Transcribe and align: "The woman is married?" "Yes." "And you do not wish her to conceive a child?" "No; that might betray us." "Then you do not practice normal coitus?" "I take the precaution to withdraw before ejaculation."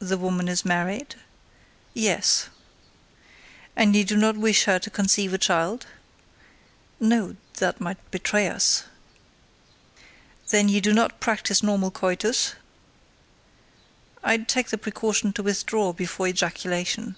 "The 0.00 0.18
woman 0.18 0.48
is 0.48 0.64
married?" 0.64 1.14
"Yes." 1.94 2.48
"And 3.76 3.94
you 3.94 4.02
do 4.04 4.16
not 4.16 4.36
wish 4.36 4.64
her 4.64 4.80
to 4.80 4.90
conceive 4.90 5.32
a 5.32 5.38
child?" 5.38 5.86
"No; 6.98 7.36
that 7.58 7.80
might 7.80 8.10
betray 8.10 8.48
us." 8.48 8.82
"Then 10.50 10.68
you 10.68 10.80
do 10.80 10.92
not 10.92 11.20
practice 11.20 11.62
normal 11.62 11.92
coitus?" 11.92 12.54
"I 14.24 14.38
take 14.38 14.70
the 14.70 14.76
precaution 14.76 15.32
to 15.34 15.42
withdraw 15.44 15.92
before 15.92 16.26
ejaculation." 16.26 17.14